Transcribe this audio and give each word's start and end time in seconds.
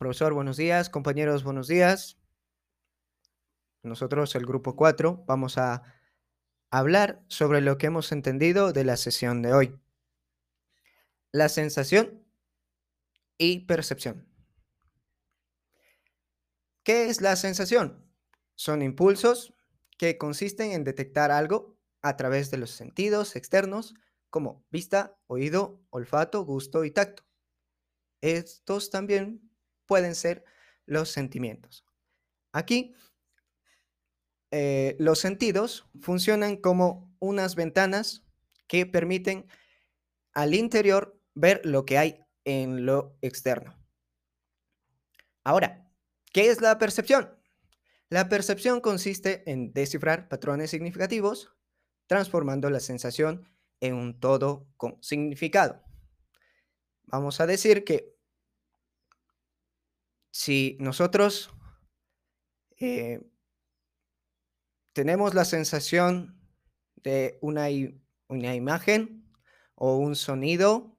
Profesor, 0.00 0.32
buenos 0.32 0.56
días. 0.56 0.88
Compañeros, 0.88 1.44
buenos 1.44 1.68
días. 1.68 2.16
Nosotros, 3.82 4.34
el 4.34 4.46
grupo 4.46 4.74
4, 4.74 5.24
vamos 5.26 5.58
a 5.58 5.82
hablar 6.70 7.22
sobre 7.28 7.60
lo 7.60 7.76
que 7.76 7.88
hemos 7.88 8.10
entendido 8.10 8.72
de 8.72 8.84
la 8.84 8.96
sesión 8.96 9.42
de 9.42 9.52
hoy. 9.52 9.78
La 11.32 11.50
sensación 11.50 12.24
y 13.36 13.66
percepción. 13.66 14.26
¿Qué 16.82 17.10
es 17.10 17.20
la 17.20 17.36
sensación? 17.36 18.10
Son 18.54 18.80
impulsos 18.80 19.52
que 19.98 20.16
consisten 20.16 20.72
en 20.72 20.82
detectar 20.82 21.30
algo 21.30 21.76
a 22.00 22.16
través 22.16 22.50
de 22.50 22.56
los 22.56 22.70
sentidos 22.70 23.36
externos 23.36 23.92
como 24.30 24.64
vista, 24.70 25.18
oído, 25.26 25.84
olfato, 25.90 26.42
gusto 26.46 26.86
y 26.86 26.90
tacto. 26.90 27.22
Estos 28.22 28.88
también 28.88 29.49
pueden 29.90 30.14
ser 30.14 30.44
los 30.86 31.08
sentimientos. 31.08 31.84
Aquí, 32.52 32.94
eh, 34.52 34.94
los 35.00 35.18
sentidos 35.18 35.84
funcionan 36.00 36.58
como 36.58 37.12
unas 37.18 37.56
ventanas 37.56 38.24
que 38.68 38.86
permiten 38.86 39.48
al 40.32 40.54
interior 40.54 41.20
ver 41.34 41.60
lo 41.64 41.86
que 41.86 41.98
hay 41.98 42.20
en 42.44 42.86
lo 42.86 43.18
externo. 43.20 43.76
Ahora, 45.42 45.90
¿qué 46.32 46.50
es 46.50 46.60
la 46.60 46.78
percepción? 46.78 47.36
La 48.10 48.28
percepción 48.28 48.80
consiste 48.80 49.42
en 49.50 49.72
descifrar 49.72 50.28
patrones 50.28 50.70
significativos, 50.70 51.52
transformando 52.06 52.70
la 52.70 52.78
sensación 52.78 53.44
en 53.80 53.94
un 53.94 54.20
todo 54.20 54.68
con 54.76 55.02
significado. 55.02 55.82
Vamos 57.06 57.40
a 57.40 57.48
decir 57.48 57.82
que 57.82 58.19
si 60.30 60.76
nosotros 60.80 61.50
eh, 62.78 63.20
tenemos 64.92 65.34
la 65.34 65.44
sensación 65.44 66.40
de 66.96 67.38
una, 67.40 67.66
una 68.28 68.54
imagen 68.54 69.30
o 69.74 69.96
un 69.96 70.16
sonido 70.16 70.96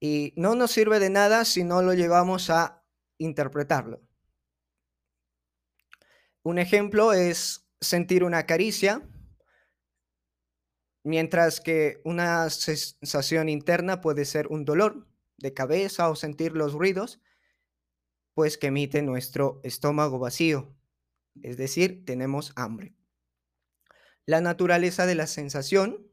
y 0.00 0.34
no 0.36 0.54
nos 0.54 0.72
sirve 0.72 0.98
de 0.98 1.10
nada 1.10 1.44
si 1.44 1.64
no 1.64 1.82
lo 1.82 1.94
llevamos 1.94 2.50
a 2.50 2.84
interpretarlo. 3.18 4.02
Un 6.42 6.58
ejemplo 6.58 7.12
es 7.12 7.68
sentir 7.80 8.24
una 8.24 8.46
caricia, 8.46 9.08
mientras 11.04 11.60
que 11.60 12.00
una 12.04 12.50
sensación 12.50 13.48
interna 13.48 14.00
puede 14.00 14.24
ser 14.24 14.48
un 14.48 14.64
dolor 14.64 15.06
de 15.38 15.54
cabeza 15.54 16.10
o 16.10 16.16
sentir 16.16 16.52
los 16.52 16.72
ruidos, 16.72 17.20
pues 18.34 18.58
que 18.58 18.68
emite 18.68 19.02
nuestro 19.02 19.60
estómago 19.62 20.18
vacío, 20.18 20.74
es 21.42 21.56
decir, 21.56 22.04
tenemos 22.04 22.52
hambre. 22.56 22.94
La 24.26 24.40
naturaleza 24.40 25.06
de 25.06 25.14
la 25.14 25.26
sensación 25.26 26.10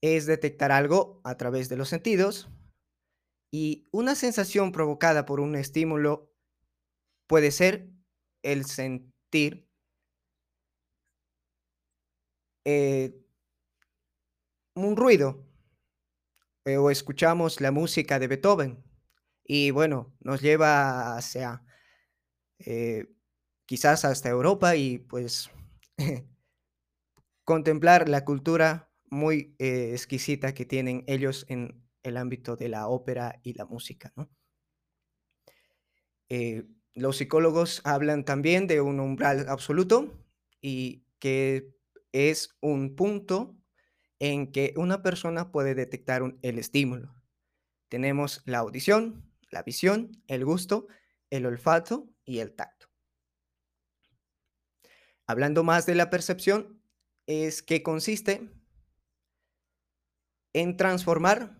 es 0.00 0.26
detectar 0.26 0.72
algo 0.72 1.20
a 1.24 1.36
través 1.36 1.68
de 1.68 1.76
los 1.76 1.88
sentidos 1.88 2.50
y 3.52 3.86
una 3.92 4.14
sensación 4.14 4.72
provocada 4.72 5.24
por 5.24 5.40
un 5.40 5.54
estímulo 5.54 6.32
puede 7.28 7.50
ser 7.52 7.88
el 8.42 8.64
sentir 8.64 9.68
eh, 12.64 13.22
un 14.74 14.96
ruido 14.96 15.46
eh, 16.64 16.76
o 16.76 16.90
escuchamos 16.90 17.60
la 17.60 17.70
música 17.70 18.18
de 18.18 18.28
Beethoven 18.28 18.91
y 19.54 19.70
bueno, 19.70 20.16
nos 20.20 20.40
lleva 20.40 21.14
hacia 21.14 21.62
eh, 22.58 23.04
quizás 23.66 24.06
hasta 24.06 24.30
Europa 24.30 24.76
y 24.76 24.96
pues 24.96 25.50
contemplar 27.44 28.08
la 28.08 28.24
cultura 28.24 28.90
muy 29.10 29.54
eh, 29.58 29.90
exquisita 29.92 30.54
que 30.54 30.64
tienen 30.64 31.04
ellos 31.06 31.44
en 31.50 31.84
el 32.02 32.16
ámbito 32.16 32.56
de 32.56 32.70
la 32.70 32.88
ópera 32.88 33.40
y 33.42 33.52
la 33.52 33.66
música. 33.66 34.14
Eh, 36.30 36.64
los 36.94 37.18
psicólogos 37.18 37.82
hablan 37.84 38.24
también 38.24 38.66
de 38.66 38.80
un 38.80 39.00
umbral 39.00 39.50
absoluto 39.50 40.14
y 40.62 41.04
que 41.18 41.76
es 42.12 42.56
un 42.62 42.96
punto 42.96 43.54
en 44.18 44.50
que 44.50 44.72
una 44.78 45.02
persona 45.02 45.52
puede 45.52 45.74
detectar 45.74 46.22
el 46.40 46.58
estímulo. 46.58 47.14
Tenemos 47.90 48.40
la 48.46 48.60
audición, 48.60 49.31
la 49.52 49.62
visión, 49.62 50.20
el 50.26 50.44
gusto, 50.44 50.88
el 51.30 51.46
olfato 51.46 52.08
y 52.24 52.40
el 52.40 52.54
tacto. 52.54 52.88
Hablando 55.26 55.62
más 55.62 55.86
de 55.86 55.94
la 55.94 56.10
percepción, 56.10 56.82
es 57.26 57.62
que 57.62 57.82
consiste 57.82 58.50
en 60.52 60.76
transformar 60.76 61.58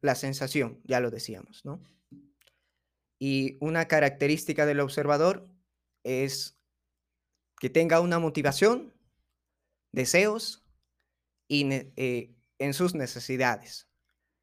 la 0.00 0.14
sensación, 0.14 0.80
ya 0.84 1.00
lo 1.00 1.10
decíamos, 1.10 1.64
¿no? 1.64 1.82
Y 3.18 3.58
una 3.60 3.86
característica 3.86 4.64
del 4.64 4.80
observador 4.80 5.50
es 6.04 6.58
que 7.58 7.68
tenga 7.68 8.00
una 8.00 8.18
motivación, 8.18 8.94
deseos 9.92 10.64
y 11.46 11.68
eh, 11.70 12.34
en 12.58 12.72
sus 12.72 12.94
necesidades. 12.94 13.88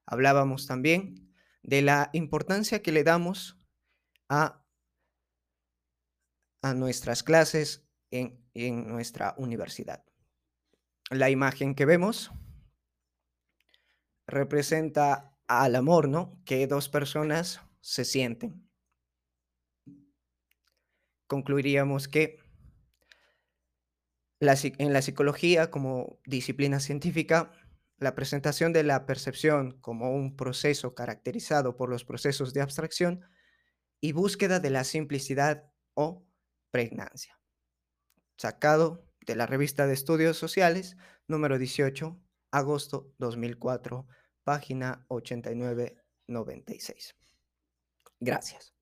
Hablábamos 0.06 0.68
también 0.68 1.27
de 1.68 1.82
la 1.82 2.10
importancia 2.14 2.82
que 2.82 2.94
le 2.94 3.04
damos 3.04 3.60
a, 4.30 4.66
a 6.64 6.74
nuestras 6.74 7.24
clases 7.24 7.86
en, 8.10 8.50
en 8.54 8.88
nuestra 8.88 9.36
universidad. 9.38 10.04
La 11.10 11.30
imagen 11.30 11.76
que 11.76 11.86
vemos 11.86 12.32
representa 14.26 15.38
al 15.48 15.76
amor, 15.76 16.08
¿no? 16.08 16.42
Que 16.46 16.68
dos 16.68 16.88
personas 16.88 17.62
se 17.82 18.06
sienten. 18.06 18.70
Concluiríamos 21.28 22.08
que 22.08 22.40
en 24.40 24.94
la 24.94 25.02
psicología 25.02 25.70
como 25.70 26.20
disciplina 26.26 26.80
científica 26.80 27.52
la 27.98 28.16
presentación 28.16 28.74
de 28.74 28.84
la 28.84 29.06
percepción 29.06 29.80
como 29.82 30.12
un 30.12 30.36
proceso 30.36 30.94
caracterizado 30.94 31.76
por 31.76 31.90
los 31.90 32.06
procesos 32.06 32.54
de 32.54 32.62
abstracción 32.62 33.26
y 34.00 34.12
búsqueda 34.12 34.60
de 34.60 34.70
la 34.70 34.84
simplicidad 34.84 35.72
o 35.96 36.24
pregnancia. 36.72 37.40
Sacado 38.38 39.04
de 39.26 39.36
la 39.36 39.48
revista 39.48 39.88
de 39.88 39.96
Estudios 39.96 40.38
Sociales, 40.38 40.96
número 41.28 41.58
18, 41.58 42.22
agosto 42.52 43.12
2004, 43.18 44.08
página 44.44 45.06
89-96. 45.10 47.16
Gracias. 48.20 48.77